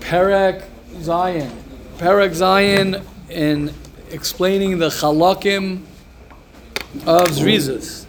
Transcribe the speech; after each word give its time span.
Perek 0.00 0.64
Zayin. 0.96 1.50
Perek 1.98 2.30
Zayin 2.30 3.04
in 3.28 3.72
explaining 4.10 4.78
the 4.78 4.88
chalakim 4.88 5.82
of 7.06 7.28
Zrizas. 7.28 8.06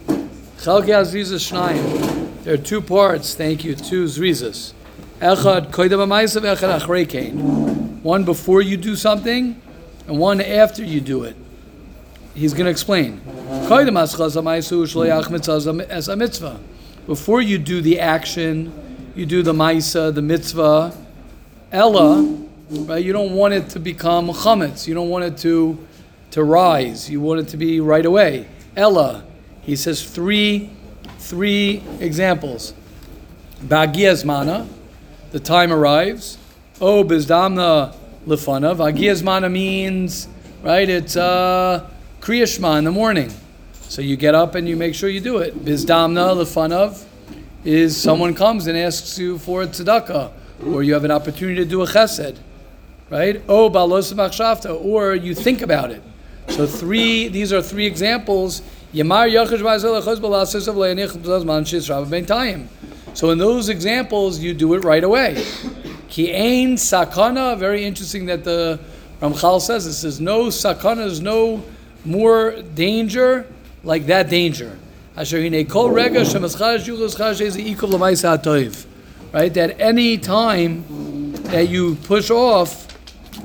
Chalki 0.58 0.94
Zrizas 1.04 1.52
Shnayim. 1.52 2.44
There 2.44 2.54
are 2.54 2.58
two 2.58 2.82
parts, 2.82 3.36
thank 3.36 3.64
you, 3.64 3.76
two 3.76 4.06
Zrizas. 4.06 4.74
Echad 5.20 5.72
koidem 5.72 6.00
ha'maisav, 6.00 6.42
echad 6.42 6.80
achrei 6.80 7.34
One 8.02 8.24
before 8.24 8.62
you 8.62 8.78
do 8.78 8.96
something, 8.96 9.62
and 10.08 10.18
one 10.18 10.40
after 10.42 10.84
you 10.84 11.02
do 11.02 11.24
it. 11.24 11.36
He's 12.34 12.54
going 12.54 12.66
to 12.66 12.72
explain. 12.72 13.22
Before 17.08 17.42
you 17.42 17.58
do 17.58 17.82
the 17.82 18.00
action, 18.00 18.91
you 19.16 19.26
do 19.26 19.44
the 19.44 19.54
maisa, 19.54 20.14
the 20.14 20.22
mitzvah, 20.22 20.96
ella, 21.72 22.24
right? 22.70 23.04
You 23.04 23.14
don't 23.14 23.34
want 23.34 23.54
it 23.54 23.70
to 23.70 23.80
become 23.80 24.30
chametz. 24.30 24.88
You 24.88 24.94
don't 24.94 25.10
want 25.10 25.26
it 25.26 25.38
to 25.40 25.78
to 26.32 26.44
rise. 26.44 27.10
You 27.10 27.20
want 27.20 27.42
it 27.42 27.50
to 27.50 27.58
be 27.58 27.82
right 27.82 28.06
away. 28.06 28.48
Ella, 28.76 29.24
he 29.62 29.76
says 29.76 30.04
three 30.10 30.70
three 31.20 31.84
examples. 32.00 32.74
Bagias 33.64 34.26
mana, 34.26 34.68
the 35.32 35.40
time 35.40 35.72
arrives. 35.72 36.38
Oh, 36.80 37.04
bizdamna 37.04 37.96
lefanav. 38.26 38.78
Bagias 38.78 39.24
mana 39.24 39.50
means 39.50 40.28
right. 40.64 40.90
It's 40.90 41.16
uh, 41.18 41.88
kriyashma 42.22 42.78
in 42.78 42.86
the 42.86 42.92
morning. 42.92 43.32
So 43.90 44.02
you 44.02 44.16
get 44.16 44.36
up 44.36 44.56
and 44.56 44.70
you 44.70 44.78
make 44.78 44.96
sure 44.96 45.10
you 45.10 45.20
do 45.20 45.40
it. 45.40 45.66
Bizdamna 45.66 46.34
lefanav 46.36 47.06
is 47.64 47.96
someone 47.96 48.34
comes 48.34 48.68
and 48.68 48.78
asks 48.78 49.18
you 49.20 49.38
for 49.38 49.64
a 49.64 49.68
tzedakah, 49.68 50.32
or 50.68 50.84
you 50.84 50.94
have 50.94 51.04
an 51.04 51.12
opportunity 51.12 51.58
to 51.58 51.66
do 51.66 51.82
a 51.82 51.86
chesed, 51.86 52.38
right? 53.10 53.42
Oh, 53.48 53.70
balos 53.70 54.12
or 54.84 55.16
you 55.16 55.36
think 55.36 55.62
about 55.62 55.92
it. 55.92 56.02
So 56.50 56.66
three, 56.68 57.28
these 57.28 57.54
are 57.54 57.62
three 57.62 57.86
examples. 57.86 58.62
So 58.94 59.00
in 63.30 63.38
those 63.38 63.70
examples, 63.70 64.40
you 64.40 64.54
do 64.54 64.74
it 64.74 64.84
right 64.84 65.04
away. 65.04 65.46
Ki 66.10 66.32
ain 66.32 66.76
sakana. 66.76 67.58
Very 67.58 67.86
interesting 67.86 68.26
that 68.26 68.44
the 68.44 68.80
Ramchal 69.22 69.62
says 69.62 69.86
this. 69.86 70.02
There's 70.02 70.20
no 70.20 70.48
sakana. 70.48 70.98
There's 70.98 71.22
no 71.22 71.64
more 72.04 72.62
danger 72.76 73.48
like 73.84 74.08
that 74.08 74.30
danger. 74.30 74.78
Right? 79.34 79.54
That 79.54 79.80
any 79.80 80.18
time 80.18 81.32
that 81.44 81.70
you 81.70 81.96
push 82.04 82.30
off, 82.30 82.88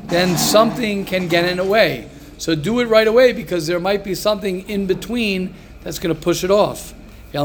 then 0.06 0.39
something 0.39 1.05
can 1.05 1.28
get 1.28 1.45
in 1.45 1.56
the 1.56 1.64
way. 1.64 2.08
So 2.39 2.55
do 2.55 2.78
it 2.81 2.86
right 2.86 3.08
away 3.08 3.33
because 3.33 3.67
there 3.67 3.81
might 3.81 4.05
be 4.05 4.14
something 4.14 4.69
in 4.69 4.86
between 4.86 5.55
that's 5.83 5.98
going 5.98 6.14
to 6.14 6.20
push 6.20 6.45
it 6.45 6.50
off. 6.50 6.92
Take 7.33 7.42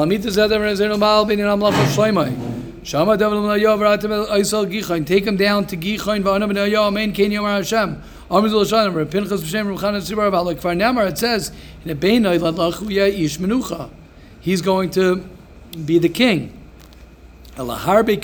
him 5.25 5.38
down 5.38 5.66
to 5.67 5.78
it 11.08 11.17
says 11.17 11.53
in 11.85 11.91
a. 11.91 11.95
He's 14.42 14.61
going 14.61 14.89
to 14.92 15.23
be 15.86 16.00
the 16.00 16.09
king. 16.09 16.58
Yamdu 17.56 18.20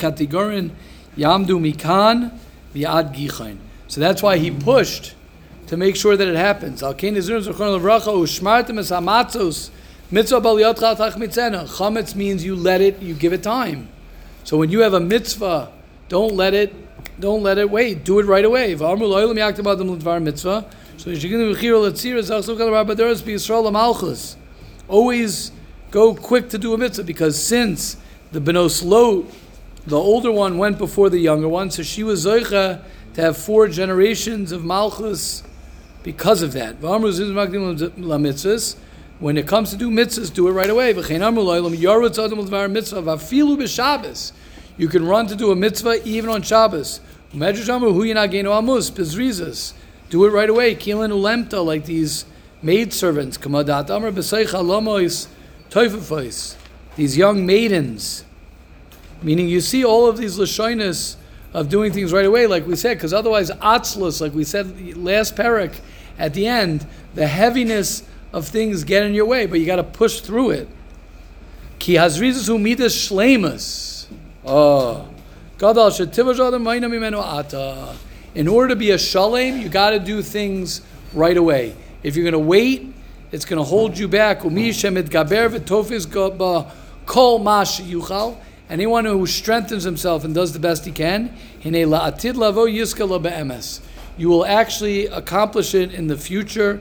mikan 1.16 2.38
viad. 2.74 3.58
So 3.86 4.00
that's 4.00 4.22
why 4.22 4.38
he 4.38 4.50
pushed 4.50 5.14
to 5.68 5.76
make 5.76 5.96
sure 5.96 6.16
that 6.16 6.28
it 6.28 6.36
happens. 6.36 6.82
Al 6.82 6.94
mitzvah 10.10 10.40
means 12.16 12.44
you 12.44 12.56
let 12.56 12.80
it, 12.80 13.02
you 13.02 13.14
give 13.14 13.32
it 13.32 13.42
time. 13.42 13.88
So 14.44 14.56
when 14.56 14.70
you 14.70 14.80
have 14.80 14.94
a 14.94 15.00
mitzvah, 15.00 15.70
don't 16.08 16.34
let 16.34 16.54
it 16.54 16.74
don't 17.20 17.42
let 17.42 17.58
it 17.58 17.68
wait. 17.68 18.04
Do 18.04 18.20
it 18.20 18.26
right 18.26 18.44
away. 18.44 18.76
So 18.76 18.86
Always 24.88 25.52
go 25.90 26.14
quick 26.14 26.48
to 26.50 26.58
do 26.58 26.74
a 26.74 26.78
mitzvah 26.78 27.04
because 27.04 27.42
since 27.42 27.96
the 28.32 28.40
Benos 28.40 28.84
Lot, 28.84 29.26
the 29.86 29.98
older 29.98 30.30
one 30.30 30.58
went 30.58 30.76
before 30.76 31.08
the 31.08 31.18
younger 31.18 31.48
one, 31.48 31.70
so 31.70 31.82
she 31.82 32.02
was 32.02 32.26
zoicha 32.26 32.82
to 33.14 33.20
have 33.20 33.36
four 33.36 33.68
generations 33.68 34.52
of 34.52 34.64
malchus 34.64 35.42
because 36.02 36.42
of 36.42 36.52
that. 36.52 36.80
When 39.20 39.36
it 39.36 39.48
comes 39.48 39.70
to 39.70 39.76
do 39.76 39.90
mitzvahs, 39.90 40.32
do 40.32 40.46
it 40.48 40.52
right 40.52 40.70
away. 40.70 40.94
You 44.78 44.88
can 44.88 45.06
run 45.06 45.26
to 45.26 45.34
do 45.34 45.50
a 45.50 45.56
mitzvah 45.56 46.06
even 46.06 46.30
on 46.30 46.42
Shabbos. 46.42 47.00
Do 47.32 47.42
it 50.24 50.30
right 50.30 50.48
away. 50.50 50.74
Like 50.76 51.84
these 51.84 52.24
maid 52.62 52.92
servants. 55.70 56.56
These 56.96 57.16
young 57.16 57.46
maidens. 57.46 58.24
Meaning 59.22 59.48
you 59.48 59.60
see 59.60 59.84
all 59.84 60.06
of 60.06 60.16
these 60.16 60.38
lashonis 60.38 61.16
of 61.54 61.68
doing 61.68 61.92
things 61.92 62.12
right 62.12 62.26
away, 62.26 62.46
like 62.46 62.66
we 62.66 62.76
said, 62.76 62.96
because 62.96 63.12
otherwise 63.12 63.50
atzlus, 63.50 64.20
like 64.20 64.34
we 64.34 64.44
said 64.44 64.96
last 64.96 65.34
parak, 65.34 65.74
at 66.18 66.34
the 66.34 66.46
end, 66.46 66.86
the 67.14 67.26
heaviness 67.26 68.02
of 68.32 68.46
things 68.46 68.84
get 68.84 69.04
in 69.04 69.14
your 69.14 69.26
way, 69.26 69.46
but 69.46 69.60
you 69.60 69.66
got 69.66 69.76
to 69.76 69.84
push 69.84 70.20
through 70.20 70.50
it. 70.50 70.68
Ki 71.78 71.94
hazrizas 71.94 72.48
umidas 72.48 73.08
shlemas. 73.08 74.06
Oh. 74.44 75.08
God, 75.58 75.76
ata. 75.76 77.96
in 78.34 78.48
order 78.48 78.68
to 78.68 78.76
be 78.76 78.90
a 78.90 78.98
shalem, 78.98 79.60
you 79.60 79.68
got 79.68 79.90
to 79.90 79.98
do 79.98 80.22
things 80.22 80.82
right 81.12 81.36
away. 81.36 81.74
If 82.02 82.14
you're 82.14 82.24
going 82.24 82.32
to 82.32 82.38
wait, 82.38 82.94
it's 83.30 83.44
going 83.44 83.58
to 83.58 83.64
hold 83.64 83.98
you 83.98 84.08
back. 84.08 84.42
Anyone 88.70 89.04
who 89.04 89.26
strengthens 89.26 89.84
himself 89.84 90.24
and 90.24 90.34
does 90.34 90.52
the 90.52 90.58
best 90.58 90.84
he 90.84 90.92
can, 90.92 91.34
you 94.18 94.28
will 94.28 94.44
actually 94.44 95.06
accomplish 95.06 95.74
it 95.74 95.94
in 95.94 96.08
the 96.08 96.16
future. 96.16 96.80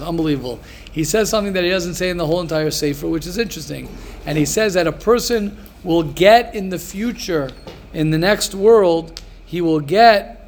Unbelievable. 0.00 0.60
He 0.92 1.04
says 1.04 1.28
something 1.28 1.52
that 1.52 1.64
he 1.64 1.70
doesn't 1.70 1.94
say 1.94 2.10
in 2.10 2.16
the 2.16 2.26
whole 2.26 2.40
entire 2.40 2.70
Sefer, 2.70 3.08
which 3.08 3.26
is 3.26 3.38
interesting. 3.38 3.88
And 4.24 4.38
he 4.38 4.46
says 4.46 4.74
that 4.74 4.86
a 4.86 4.92
person 4.92 5.56
will 5.82 6.04
get 6.04 6.54
in 6.54 6.68
the 6.70 6.78
future, 6.78 7.50
in 7.92 8.10
the 8.10 8.18
next 8.18 8.54
world, 8.54 9.20
he 9.44 9.60
will 9.60 9.80
get 9.80 10.43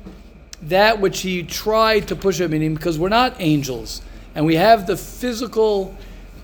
that 0.62 1.00
which 1.00 1.20
he 1.20 1.42
tried 1.42 2.08
to 2.08 2.16
push 2.16 2.40
him 2.40 2.52
in, 2.54 2.74
because 2.74 2.98
we're 2.98 3.08
not 3.08 3.36
angels. 3.38 4.02
And 4.34 4.44
we 4.46 4.56
have 4.56 4.86
the 4.86 4.96
physical 4.96 5.94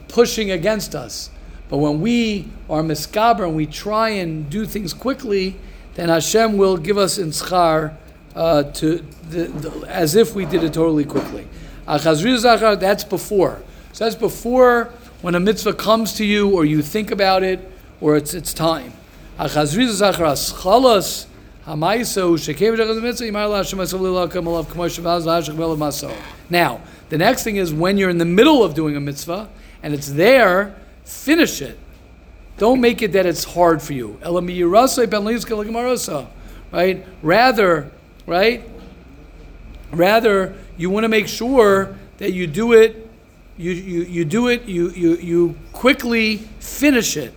pushing 0.08 0.50
against 0.50 0.94
us. 0.94 1.30
But 1.68 1.78
when 1.78 2.00
we 2.00 2.48
are 2.68 2.82
miskaber 2.82 3.44
and 3.44 3.56
we 3.56 3.66
try 3.66 4.10
and 4.10 4.48
do 4.50 4.66
things 4.66 4.92
quickly, 4.92 5.56
then 5.94 6.08
Hashem 6.08 6.56
will 6.56 6.76
give 6.76 6.98
us 6.98 7.18
in 7.18 7.30
schar 7.30 7.96
uh, 8.34 8.64
to 8.64 9.04
the, 9.30 9.44
the, 9.44 9.86
as 9.88 10.14
if 10.14 10.34
we 10.34 10.44
did 10.44 10.64
it 10.64 10.74
totally 10.74 11.04
quickly. 11.04 11.46
That's 11.86 13.04
before. 13.04 13.62
So 13.92 14.04
that's 14.04 14.16
before 14.16 14.90
when 15.20 15.34
a 15.34 15.40
mitzvah 15.40 15.74
comes 15.74 16.14
to 16.14 16.24
you, 16.24 16.50
or 16.50 16.64
you 16.64 16.82
think 16.82 17.10
about 17.10 17.42
it, 17.42 17.60
or 18.00 18.16
it's 18.16 18.34
its 18.34 18.52
time. 18.52 18.92
Now, 26.50 26.80
the 27.08 27.18
next 27.18 27.44
thing 27.44 27.56
is 27.56 27.72
when 27.72 27.98
you're 27.98 28.10
in 28.10 28.18
the 28.18 28.24
middle 28.24 28.64
of 28.64 28.74
doing 28.74 28.96
a 28.96 29.00
mitzvah 29.00 29.48
and 29.82 29.94
it's 29.94 30.08
there, 30.08 30.74
finish 31.04 31.62
it. 31.62 31.78
Don't 32.58 32.80
make 32.80 33.02
it 33.02 33.12
that 33.12 33.26
it's 33.26 33.44
hard 33.44 33.80
for 33.80 33.92
you. 33.92 34.18
Right? 36.72 37.06
Rather, 37.22 37.90
right? 38.26 38.68
Rather, 39.92 40.54
you 40.76 40.90
want 40.90 41.04
to 41.04 41.08
make 41.08 41.28
sure 41.28 41.96
that 42.18 42.32
you 42.32 42.46
do 42.46 42.72
it, 42.72 43.08
you, 43.56 43.72
you, 43.72 44.02
you 44.02 44.24
do 44.24 44.48
it, 44.48 44.64
you, 44.64 44.90
you, 44.90 45.16
you 45.16 45.56
quickly 45.72 46.38
finish 46.58 47.16
it. 47.16 47.32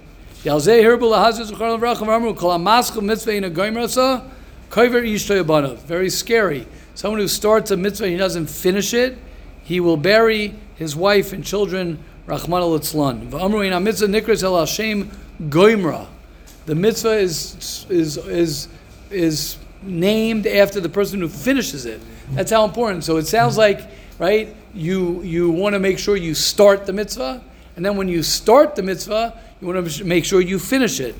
Very 5.87 6.09
scary. 6.11 6.67
Someone 6.93 7.19
who 7.19 7.27
starts 7.27 7.71
a 7.71 7.77
mitzvah 7.77 8.03
and 8.03 8.11
he 8.11 8.17
doesn't 8.19 8.45
finish 8.45 8.93
it, 8.93 9.17
he 9.63 9.79
will 9.79 9.97
bury 9.97 10.53
his 10.75 10.95
wife 10.95 11.33
and 11.33 11.43
children 11.43 11.97
Rahman 12.27 12.61
al 12.61 12.77
Itzlan. 12.77 13.81
mitzvah 13.81 14.07
nikras 14.07 14.43
el 14.43 14.59
Hashem 14.59 15.09
the 15.49 16.75
mitzvah 16.75 17.17
is 17.17 17.87
is 17.89 18.17
is 18.17 18.67
is 19.09 19.57
named 19.81 20.45
after 20.45 20.79
the 20.79 20.89
person 20.89 21.21
who 21.21 21.27
finishes 21.27 21.87
it. 21.87 22.01
That's 22.31 22.51
how 22.51 22.65
important. 22.65 23.03
So 23.03 23.17
it 23.17 23.25
sounds 23.25 23.57
like 23.57 23.81
right. 24.19 24.55
You 24.75 25.23
you 25.23 25.49
want 25.49 25.73
to 25.73 25.79
make 25.79 25.97
sure 25.97 26.15
you 26.15 26.35
start 26.35 26.85
the 26.85 26.93
mitzvah, 26.93 27.43
and 27.75 27.83
then 27.83 27.97
when 27.97 28.07
you 28.07 28.21
start 28.21 28.75
the 28.75 28.83
mitzvah, 28.83 29.39
you 29.61 29.67
want 29.67 29.89
to 29.89 30.03
make 30.03 30.25
sure 30.25 30.41
you 30.41 30.59
finish 30.59 30.99
it. 30.99 31.15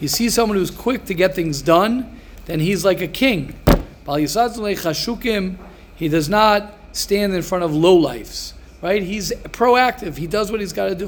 You 0.00 0.08
see 0.08 0.30
someone 0.30 0.56
who's 0.56 0.70
quick 0.70 1.04
to 1.04 1.14
get 1.14 1.34
things 1.34 1.62
done, 1.62 2.18
then 2.46 2.60
he's 2.60 2.84
like 2.84 3.00
a 3.00 3.08
king. 3.08 3.54
He 5.96 6.08
does 6.08 6.28
not 6.28 6.74
stand 6.92 7.34
in 7.34 7.42
front 7.42 7.64
of 7.64 7.72
lowlifes. 7.72 8.52
Right? 8.82 9.02
He's 9.02 9.32
proactive. 9.32 10.16
He 10.16 10.26
does 10.26 10.52
what 10.52 10.60
he's 10.60 10.72
got 10.72 10.88
to 10.88 10.94
do. 10.94 11.06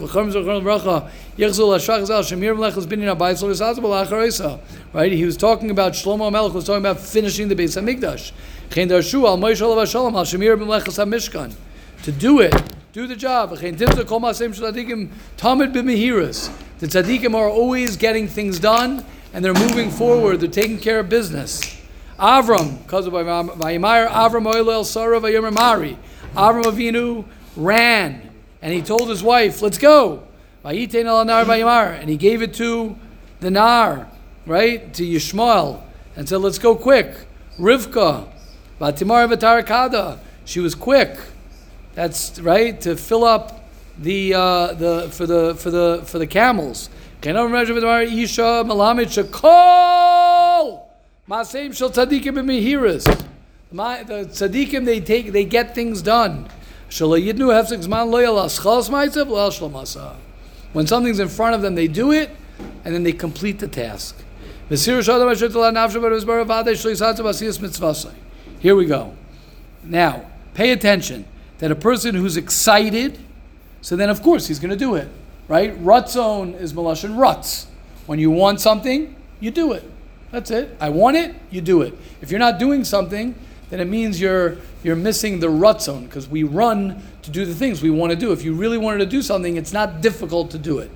Right? 4.92 5.12
He 5.12 5.24
was 5.24 5.36
talking 5.36 5.70
about 5.70 5.92
Shlomo 5.92 6.32
Melech 6.32 6.54
was 6.54 6.64
talking 6.64 6.82
about 6.82 6.98
finishing 6.98 7.48
the 7.48 7.54
Beis 7.54 7.80
Hamikdash. 7.80 8.32
To 12.04 12.12
do 12.12 12.40
it, 12.40 12.54
do 12.92 13.06
the 13.06 13.16
job. 13.16 13.50
The 13.50 13.56
tzaddikim 16.86 17.34
are 17.34 17.48
always 17.48 17.96
getting 17.96 18.28
things 18.28 18.58
done, 18.58 19.04
and 19.34 19.44
they're 19.44 19.52
moving 19.52 19.90
forward. 19.90 20.40
They're 20.40 20.48
taking 20.48 20.78
care 20.78 21.00
of 21.00 21.08
business. 21.08 21.76
Avram, 22.18 22.78
because 22.82 23.06
of 23.06 23.12
Vayimar, 23.12 24.08
Avram 24.08 24.46
Oilel 24.52 24.84
Sarah 24.84 25.20
Vayomer 25.20 25.52
Mari. 25.52 25.98
Avram 26.34 26.64
Avinu 26.64 27.24
ran, 27.56 28.30
and 28.62 28.72
he 28.72 28.80
told 28.80 29.08
his 29.08 29.22
wife, 29.22 29.60
"Let's 29.60 29.78
go." 29.78 30.22
And 30.64 30.76
he 30.76 32.16
gave 32.16 32.42
it 32.42 32.54
to 32.54 32.96
the 33.40 33.50
Nar, 33.50 34.08
right, 34.46 34.92
to 34.94 35.04
Yishmael, 35.04 35.80
and 36.16 36.28
said, 36.28 36.40
"Let's 36.40 36.58
go 36.58 36.74
quick." 36.74 37.26
Rivka, 37.58 38.26
Vatimar 38.80 39.28
Vatarakada, 39.28 40.18
she 40.44 40.60
was 40.60 40.74
quick. 40.74 41.18
That's 41.98 42.38
right 42.38 42.80
to 42.82 42.94
fill 42.94 43.24
up 43.24 43.64
the 43.98 44.32
uh, 44.32 44.74
the 44.74 45.08
for 45.10 45.26
the 45.26 45.56
for 45.56 45.72
the 45.72 46.04
for 46.06 46.20
the 46.20 46.28
camels. 46.28 46.90
Maseim 47.20 47.50
Shel 51.74 51.90
Tzadikim 51.90 52.38
B'Mehiras. 52.38 53.02
The 53.72 54.28
tzaddikim 54.30 54.84
they 54.84 55.00
take 55.00 55.32
they 55.32 55.44
get 55.44 55.74
things 55.74 56.00
done. 56.00 56.48
When 60.72 60.86
something's 60.86 61.18
in 61.18 61.28
front 61.28 61.54
of 61.56 61.62
them, 61.62 61.74
they 61.74 61.88
do 61.88 62.12
it, 62.12 62.30
and 62.84 62.94
then 62.94 63.02
they 63.02 63.12
complete 63.12 63.58
the 63.58 63.66
task. 63.66 64.14
Here 68.60 68.76
we 68.76 68.86
go. 68.86 69.16
Now, 69.82 70.26
pay 70.54 70.70
attention 70.70 71.24
that 71.58 71.70
a 71.70 71.76
person 71.76 72.14
who's 72.14 72.36
excited, 72.36 73.18
so 73.80 73.96
then 73.96 74.10
of 74.10 74.22
course 74.22 74.46
he's 74.46 74.58
going 74.58 74.70
to 74.70 74.76
do 74.76 74.94
it, 74.94 75.08
right? 75.48 75.76
Rutzon 75.82 76.58
is 76.60 76.72
Malashan 76.72 77.16
Rutz. 77.16 77.66
When 78.06 78.18
you 78.18 78.30
want 78.30 78.60
something, 78.60 79.14
you 79.40 79.50
do 79.50 79.72
it. 79.72 79.84
That's 80.30 80.50
it. 80.50 80.76
I 80.80 80.90
want 80.90 81.16
it, 81.16 81.34
you 81.50 81.60
do 81.60 81.82
it. 81.82 81.94
If 82.20 82.30
you're 82.30 82.40
not 82.40 82.58
doing 82.58 82.84
something, 82.84 83.34
then 83.70 83.80
it 83.80 83.86
means 83.86 84.20
you're 84.20 84.56
you're 84.82 84.96
missing 84.96 85.40
the 85.40 85.48
rutzon 85.48 86.04
because 86.04 86.28
we 86.28 86.42
run 86.42 87.02
to 87.22 87.30
do 87.30 87.44
the 87.44 87.54
things 87.54 87.82
we 87.82 87.90
want 87.90 88.10
to 88.10 88.16
do. 88.16 88.32
If 88.32 88.44
you 88.44 88.54
really 88.54 88.78
wanted 88.78 88.98
to 88.98 89.06
do 89.06 89.22
something, 89.22 89.56
it's 89.56 89.72
not 89.72 90.00
difficult 90.00 90.50
to 90.52 90.58
do 90.58 90.78
it. 90.78 90.90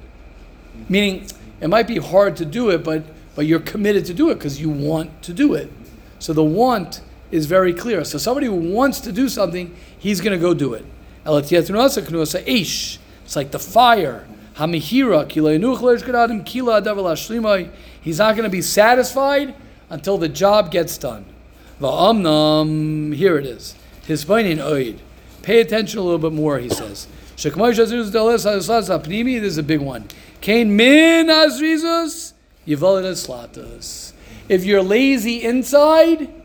Meaning, 0.88 1.26
it 1.60 1.68
might 1.68 1.86
be 1.86 1.98
hard 1.98 2.36
to 2.36 2.44
do 2.44 2.70
it, 2.70 2.84
but 2.84 3.04
but 3.34 3.46
you're 3.46 3.60
committed 3.60 4.04
to 4.06 4.14
do 4.14 4.30
it 4.30 4.34
because 4.34 4.60
you 4.60 4.70
want 4.70 5.22
to 5.22 5.32
do 5.32 5.54
it. 5.54 5.70
So 6.18 6.32
the 6.32 6.44
want 6.44 7.00
is 7.32 7.46
very 7.46 7.74
clear. 7.74 8.04
So 8.04 8.18
somebody 8.18 8.46
who 8.46 8.54
wants 8.54 9.00
to 9.00 9.10
do 9.10 9.28
something, 9.28 9.74
he's 9.98 10.20
going 10.20 10.38
to 10.38 10.38
go 10.38 10.54
do 10.54 10.74
it. 10.74 10.84
It's 11.24 11.50
like 13.36 13.50
the 13.50 13.58
fire. 13.58 14.24
He's 14.54 14.92
not 18.18 18.36
going 18.36 18.44
to 18.44 18.50
be 18.50 18.62
satisfied 18.62 19.54
until 19.88 20.18
the 20.18 20.28
job 20.28 20.70
gets 20.70 20.98
done. 20.98 21.24
Here 21.80 23.38
it 23.38 23.46
is. 23.46 23.74
Oid. 24.06 24.98
Pay 25.42 25.60
attention 25.60 25.98
a 25.98 26.02
little 26.02 26.18
bit 26.18 26.32
more, 26.32 26.58
he 26.58 26.68
says. 26.68 27.06
This 27.36 27.46
is 27.46 27.54
a 29.58 29.62
big 29.62 29.80
one. 29.80 30.04
If 34.48 34.64
you're 34.64 34.82
lazy 34.82 35.42
inside, 35.42 36.41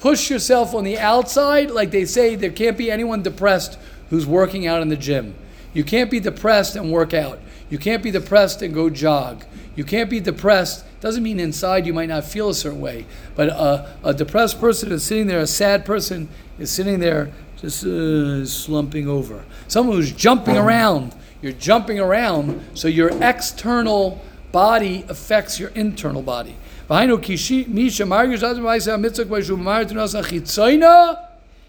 push 0.00 0.30
yourself 0.30 0.74
on 0.74 0.84
the 0.84 0.98
outside. 0.98 1.70
Like 1.70 1.90
they 1.90 2.04
say, 2.04 2.34
there 2.34 2.50
can't 2.50 2.76
be 2.78 2.90
anyone 2.90 3.22
depressed 3.22 3.78
who's 4.08 4.26
working 4.26 4.66
out 4.66 4.82
in 4.82 4.88
the 4.88 4.96
gym. 4.96 5.34
You 5.72 5.84
can't 5.84 6.10
be 6.10 6.18
depressed 6.18 6.74
and 6.74 6.90
work 6.90 7.14
out. 7.14 7.38
You 7.68 7.78
can't 7.78 8.02
be 8.02 8.10
depressed 8.10 8.62
and 8.62 8.74
go 8.74 8.90
jog. 8.90 9.44
You 9.76 9.84
can't 9.84 10.10
be 10.10 10.18
depressed. 10.18 10.84
Doesn't 11.00 11.22
mean 11.22 11.38
inside 11.38 11.86
you 11.86 11.94
might 11.94 12.08
not 12.08 12.24
feel 12.24 12.48
a 12.48 12.54
certain 12.54 12.80
way. 12.80 13.06
But 13.36 13.48
a, 13.48 13.94
a 14.02 14.12
depressed 14.12 14.58
person 14.58 14.90
is 14.90 15.04
sitting 15.04 15.28
there, 15.28 15.40
a 15.40 15.46
sad 15.46 15.84
person 15.84 16.28
is 16.58 16.70
sitting 16.70 16.98
there 16.98 17.32
just 17.60 17.84
uh, 17.84 18.44
slumping 18.46 19.06
over. 19.06 19.44
Someone 19.68 19.96
who's 19.96 20.12
jumping 20.12 20.56
around. 20.56 21.14
You're 21.42 21.52
jumping 21.52 21.98
around, 21.98 22.62
so 22.74 22.86
your 22.86 23.10
external 23.22 24.20
body 24.52 25.06
affects 25.08 25.58
your 25.58 25.70
internal 25.70 26.20
body. 26.20 26.56
Kishi 26.90 27.68
misha 27.68 28.02
margish 28.02 28.42
adam 28.42 28.64
v'aysa 28.64 29.00
mitzvah 29.00 29.24
k'vay 29.24 29.44
shu 29.44 29.56
mar 29.56 29.84
tunas 29.84 30.20
achitzoyna 30.20 31.24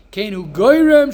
kain 0.10 0.34
hu 0.34 0.48
goyrem 0.48 1.14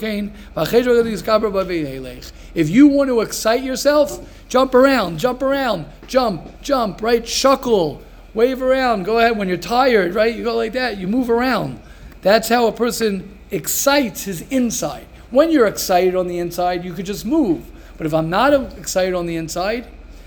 kain 0.00 0.32
v'achesh 0.56 0.86
b'vei 0.86 2.32
If 2.56 2.68
you 2.68 2.88
want 2.88 3.08
to 3.10 3.20
excite 3.20 3.62
yourself, 3.62 4.28
jump 4.48 4.74
around, 4.74 5.18
jump 5.18 5.42
around, 5.42 5.86
jump, 6.08 6.60
jump, 6.62 7.00
right? 7.00 7.22
Shuckle, 7.22 8.02
wave 8.34 8.60
around, 8.60 9.04
go 9.04 9.18
ahead. 9.18 9.38
When 9.38 9.46
you're 9.46 9.56
tired, 9.56 10.16
right? 10.16 10.34
You 10.34 10.42
go 10.42 10.56
like 10.56 10.72
that, 10.72 10.98
you 10.98 11.06
move 11.06 11.30
around. 11.30 11.80
That's 12.22 12.48
how 12.48 12.66
a 12.66 12.72
person 12.72 13.38
excites 13.52 14.24
his 14.24 14.40
inside. 14.50 15.06
When 15.30 15.52
you're 15.52 15.68
excited 15.68 16.16
on 16.16 16.26
the 16.26 16.38
inside, 16.38 16.84
you 16.84 16.92
could 16.92 17.06
just 17.06 17.24
move. 17.24 17.70
But 17.98 18.06
if 18.06 18.14
I'm 18.14 18.30
not 18.30 18.52
excited 18.76 19.14
on 19.14 19.26
the 19.26 19.36
inside, 19.36 19.86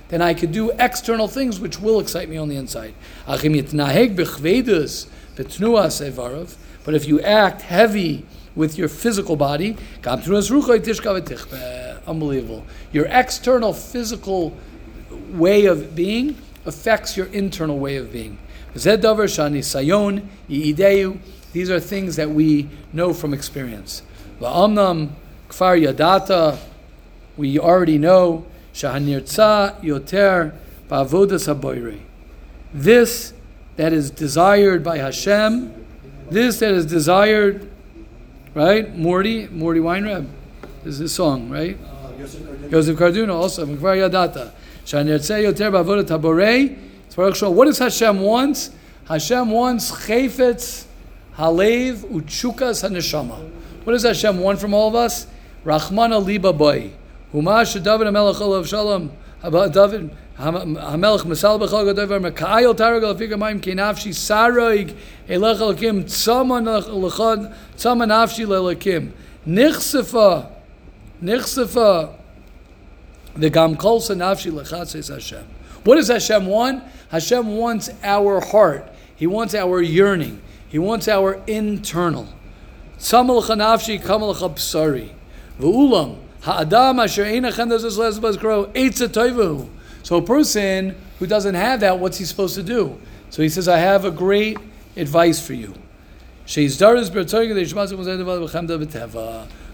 then 0.09 0.21
I 0.21 0.33
could 0.33 0.51
do 0.51 0.71
external 0.71 1.27
things 1.27 1.59
which 1.59 1.79
will 1.79 1.99
excite 1.99 2.29
me 2.29 2.37
on 2.37 2.49
the 2.49 2.55
inside. 2.55 2.93
But 3.25 3.43
if 6.95 7.07
you 7.07 7.21
act 7.21 7.61
heavy 7.61 8.25
with 8.55 8.77
your 8.77 8.89
physical 8.89 9.35
body, 9.35 9.77
unbelievable. 12.07 12.65
Your 12.91 13.05
external 13.05 13.73
physical 13.73 14.57
way 15.31 15.65
of 15.65 15.95
being 15.95 16.35
affects 16.65 17.15
your 17.15 17.27
internal 17.27 17.77
way 17.77 17.97
of 17.97 18.11
being. 18.11 18.39
These 18.73 18.87
are 21.69 21.79
things 21.79 22.15
that 22.15 22.29
we 22.29 22.69
know 22.93 23.13
from 23.13 23.33
experience. 23.33 24.03
We 27.37 27.59
already 27.59 27.97
know 27.97 28.45
Shahanirtza 28.73 29.81
yoter 29.81 30.53
ba'avodas 30.89 31.53
haboire. 31.53 31.99
This 32.73 33.33
that 33.77 33.93
is 33.93 34.11
desired 34.11 34.83
by 34.83 34.97
Hashem, 34.97 35.73
this 36.29 36.59
that 36.59 36.73
is 36.73 36.85
desired, 36.85 37.69
right? 38.53 38.95
Morty, 38.95 39.47
Morty 39.47 39.79
Weinreb, 39.79 40.27
this 40.83 40.95
is 40.95 40.99
his 40.99 41.13
song, 41.13 41.49
right? 41.49 41.77
Uh, 41.83 42.11
Yosef 42.69 42.97
Karduner 42.97 43.33
also, 43.33 43.65
Mekvar 43.65 44.09
Yadata. 44.09 44.51
Shahanirtza 44.85 45.41
yoter 45.43 45.71
ba'avodas 45.71 46.07
haboire. 46.07 46.77
What 47.15 47.65
does 47.65 47.79
Hashem 47.79 48.21
want? 48.21 48.69
Hashem 49.05 49.49
wants 49.49 49.91
chayfetz, 49.91 50.85
halev, 51.35 51.95
uchukas 51.97 52.87
haneshama. 52.87 53.49
What 53.83 53.93
does 53.93 54.03
Hashem 54.03 54.39
want 54.39 54.59
from 54.59 54.73
all 54.73 54.87
of 54.87 54.95
us? 54.95 55.27
Rachmana 55.65 56.23
liba 56.23 56.53
boy. 56.53 56.91
Humash 57.33 57.83
David 57.83 58.07
Hamelech 58.07 58.41
Olav 58.41 58.67
Shalom 58.67 59.11
About 59.43 59.71
David 59.71 60.09
Hamelech 60.39 61.21
Masal 61.21 61.59
Bechal 61.59 61.93
Gadover 61.93 62.31
Mekayel 62.31 62.75
Taragal 62.75 63.15
Afika 63.15 63.37
Maim 63.37 63.61
Kinafshi 63.61 64.09
Saroig 64.09 64.95
Elech 65.27 65.57
Elakim 65.57 66.05
Tzama 66.05 66.59
Lechad 66.87 67.53
Tzama 67.75 68.07
Nafshi 68.07 68.47
Lelakim 68.47 69.11
Nichsefa 69.47 70.49
Nichsefa 71.21 72.15
the 73.35 73.49
Gam 73.51 73.75
Kolsa 73.75 74.15
Nafshi 74.15 74.51
Lechat 74.51 74.87
says 74.87 75.09
Hashem. 75.09 75.45
What 75.83 75.95
does 75.97 76.07
Hashem 76.07 76.47
want? 76.47 76.83
Hashem 77.09 77.55
wants 77.55 77.91
our 78.03 78.41
heart. 78.41 78.91
He 79.15 79.27
wants 79.27 79.53
our 79.53 79.81
yearning. 79.81 80.41
He 80.67 80.79
wants 80.79 81.07
our 81.07 81.39
internal. 81.45 82.27
Tzama 82.97 83.39
Lechanafshi 83.39 84.03
Kamal 84.03 84.33
Psari. 84.33 85.11
V'ulam 85.59 86.17
Ha'adam 86.41 86.99
asher. 86.99 87.25
So 90.03 90.17
a 90.17 90.21
person 90.21 90.95
who 91.19 91.27
doesn't 91.27 91.55
have 91.55 91.79
that, 91.81 91.99
what's 91.99 92.17
he 92.17 92.25
supposed 92.25 92.55
to 92.55 92.63
do? 92.63 92.99
So 93.29 93.41
he 93.41 93.49
says, 93.49 93.67
I 93.67 93.77
have 93.77 94.05
a 94.05 94.11
great 94.11 94.57
advice 94.95 95.45
for 95.45 95.53
you. 95.53 95.73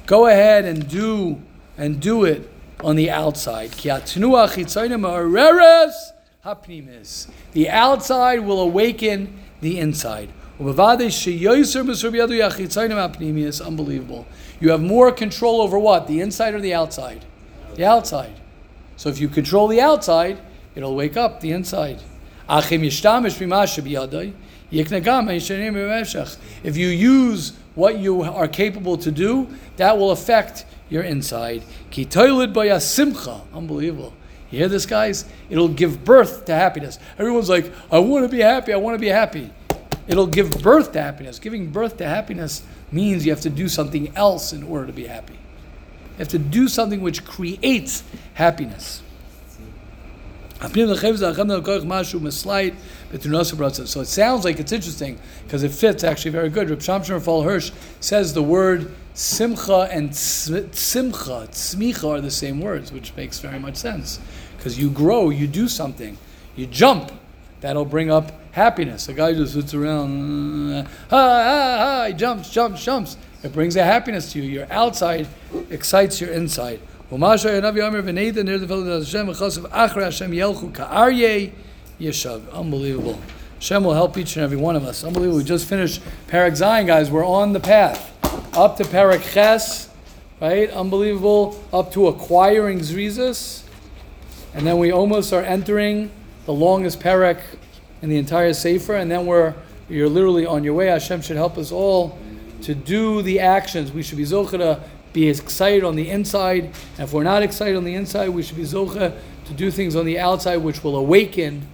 Go 0.05 0.27
ahead 0.27 0.65
and 0.65 0.89
do 0.89 1.41
and 1.77 2.00
do 2.00 2.25
it 2.25 2.50
on 2.84 2.95
the 2.95 3.10
outside. 3.12 3.72
The 7.53 7.69
outside 7.69 8.39
will 8.39 8.60
awaken 8.60 9.39
the 9.62 9.79
inside. 9.79 10.29
Unbelievable. 13.62 14.25
You 14.62 14.69
have 14.69 14.81
more 14.81 15.12
control 15.12 15.62
over 15.62 15.77
what? 15.77 16.07
The 16.07 16.21
inside 16.21 16.53
or 16.53 16.62
the 16.62 16.74
outside? 16.74 17.25
The 17.75 17.85
outside. 17.85 18.39
So 18.95 19.09
if 19.09 19.19
you 19.19 19.27
control 19.27 19.67
the 19.67 19.81
outside, 19.81 20.38
it'll 20.74 20.95
wake 20.95 21.17
up 21.17 21.41
the 21.41 21.51
inside. 21.51 22.01
If 26.63 26.77
you 26.77 26.88
use 26.88 27.53
what 27.75 27.97
you 27.97 28.21
are 28.21 28.47
capable 28.47 28.97
to 28.97 29.12
do, 29.12 29.50
that 29.75 29.97
will 29.97 30.12
affect 30.12 30.65
your 30.89 31.03
inside. 31.03 31.63
Unbelievable. 33.53 34.13
You 34.51 34.59
hear 34.59 34.69
this, 34.69 34.85
guys? 34.85 35.25
It'll 35.50 35.67
give 35.67 36.05
birth 36.05 36.45
to 36.45 36.53
happiness. 36.53 37.00
Everyone's 37.17 37.50
like, 37.50 37.71
I 37.91 38.00
want 38.00 38.24
to 38.24 38.29
be 38.29 38.41
happy, 38.41 38.71
I 38.71 38.77
want 38.77 38.95
to 38.95 39.00
be 39.00 39.09
happy. 39.09 39.50
It'll 40.07 40.27
give 40.27 40.62
birth 40.62 40.91
to 40.93 41.01
happiness. 41.01 41.39
Giving 41.39 41.71
birth 41.71 41.97
to 41.97 42.05
happiness 42.05 42.62
means 42.91 43.25
you 43.25 43.31
have 43.31 43.41
to 43.41 43.50
do 43.50 43.67
something 43.67 44.15
else 44.15 44.53
in 44.53 44.63
order 44.63 44.85
to 44.88 44.93
be 44.93 45.07
happy. 45.07 45.33
You 45.33 46.19
have 46.19 46.27
to 46.29 46.39
do 46.39 46.67
something 46.67 47.01
which 47.01 47.25
creates 47.25 48.03
happiness. 48.35 49.01
So 50.62 50.67
it 54.01 54.07
sounds 54.07 54.45
like 54.45 54.59
it's 54.59 54.71
interesting 54.71 55.19
because 55.43 55.63
it 55.63 55.71
fits 55.71 56.03
actually 56.03 56.31
very 56.31 56.50
good. 56.50 56.69
Reb 56.69 56.79
Shamshon 56.79 57.21
Fall 57.21 57.43
Hirsch 57.43 57.71
says 58.00 58.33
the 58.33 58.41
word 58.41 58.95
simcha 59.13 59.89
and 59.91 60.15
simcha, 60.15 61.47
tzmicha 61.51 62.09
are 62.09 62.21
the 62.21 62.31
same 62.31 62.62
words, 62.62 62.91
which 62.91 63.15
makes 63.15 63.39
very 63.39 63.59
much 63.59 63.75
sense 63.75 64.19
because 64.57 64.79
you 64.79 64.89
grow, 64.89 65.29
you 65.29 65.47
do 65.47 65.67
something, 65.67 66.17
you 66.55 66.65
jump, 66.65 67.12
that'll 67.65 67.84
bring 67.84 68.12
up 68.12 68.31
happiness. 68.51 69.10
A 69.10 69.13
guy 69.13 69.34
just 69.34 69.53
sits 69.53 69.74
around, 69.74 70.86
ha, 71.10 71.17
ha, 71.17 71.77
ha, 71.79 72.05
he 72.05 72.13
jumps, 72.13 72.51
jumps, 72.51 72.86
jumps. 72.86 73.17
It 73.41 73.53
brings 73.53 73.75
a 73.75 73.84
happiness 73.84 74.31
to 74.34 74.39
you. 74.39 74.48
Your 74.48 74.67
outside 74.72 75.25
excites 75.72 76.22
your 76.22 76.29
inside. 76.29 76.79
Unbelievable. 82.53 83.19
Hashem 83.55 83.84
will 83.84 83.93
help 83.95 84.15
each 84.15 84.36
and 84.36 84.43
every 84.43 84.57
one 84.57 84.75
of 84.75 84.84
us. 84.84 85.03
Unbelievable. 85.03 85.39
We 85.39 85.43
just 85.43 85.65
finished 85.67 86.03
Parak 86.27 86.51
Zayin, 86.51 86.86
guys. 86.86 87.10
We're 87.10 87.25
on 87.25 87.53
the 87.53 87.60
path. 87.60 88.12
Up 88.55 88.77
to 88.77 88.84
Parak 88.84 89.24
Ches, 89.34 89.89
right? 90.39 90.69
Unbelievable. 90.69 91.60
Up 91.74 91.91
to 91.93 92.10
acquiring 92.10 92.81
Zrizas. 92.81 93.63
And 94.53 94.67
then 94.67 94.77
we 94.77 94.91
almost 94.91 95.34
are 95.34 95.41
entering 95.41 96.12
the 96.45 96.53
longest 96.53 96.99
Parak 96.99 97.41
in 98.01 98.09
the 98.09 98.17
entire 98.17 98.53
Sefer. 98.53 98.95
And 98.95 99.09
then 99.09 99.25
we're, 99.25 99.53
you're 99.89 100.09
literally 100.09 100.45
on 100.45 100.63
your 100.63 100.73
way. 100.73 100.87
Hashem 100.87 101.21
should 101.21 101.37
help 101.37 101.57
us 101.57 101.71
all 101.71 102.17
to 102.61 102.73
do 102.73 103.21
the 103.21 103.39
actions. 103.39 103.91
We 103.91 104.03
should 104.03 104.17
be 104.17 104.23
zochah 104.23 104.81
be 105.15 105.29
excited 105.29 105.85
on 105.85 105.95
the 105.95 106.09
inside. 106.09 106.65
And 106.65 107.07
if 107.07 107.13
we're 107.13 107.23
not 107.23 107.41
excited 107.41 107.77
on 107.77 107.85
the 107.85 107.95
inside, 107.95 108.29
we 108.29 108.43
should 108.43 108.57
be 108.57 108.63
zocha 108.63 109.17
to 109.45 109.53
do 109.53 109.71
things 109.71 109.95
on 109.95 110.05
the 110.05 110.19
outside, 110.19 110.57
which 110.57 110.83
will 110.83 110.97
awaken 110.97 111.67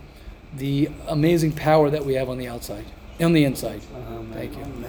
the 0.55 0.89
amazing 1.07 1.51
power 1.53 1.89
that 1.89 2.05
we 2.05 2.13
have 2.13 2.29
on 2.29 2.37
the 2.37 2.47
outside, 2.47 2.85
on 3.19 3.33
the 3.33 3.43
inside. 3.43 3.81
Thank 4.33 4.55
you. 4.55 4.85